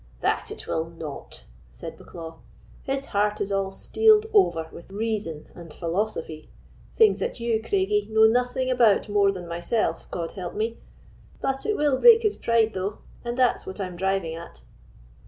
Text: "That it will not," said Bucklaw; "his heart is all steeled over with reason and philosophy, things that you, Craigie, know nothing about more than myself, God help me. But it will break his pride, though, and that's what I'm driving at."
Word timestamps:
"That 0.21 0.49
it 0.49 0.65
will 0.65 0.89
not," 0.89 1.43
said 1.71 1.95
Bucklaw; 1.95 2.39
"his 2.81 3.05
heart 3.05 3.39
is 3.39 3.51
all 3.51 3.71
steeled 3.71 4.25
over 4.33 4.67
with 4.71 4.89
reason 4.89 5.51
and 5.53 5.71
philosophy, 5.71 6.49
things 6.95 7.19
that 7.19 7.39
you, 7.39 7.61
Craigie, 7.61 8.07
know 8.09 8.25
nothing 8.25 8.71
about 8.71 9.09
more 9.09 9.31
than 9.31 9.47
myself, 9.47 10.09
God 10.09 10.31
help 10.31 10.55
me. 10.55 10.79
But 11.39 11.67
it 11.67 11.77
will 11.77 11.99
break 11.99 12.23
his 12.23 12.35
pride, 12.35 12.71
though, 12.73 12.97
and 13.23 13.37
that's 13.37 13.67
what 13.67 13.79
I'm 13.79 13.95
driving 13.95 14.33
at." 14.33 14.63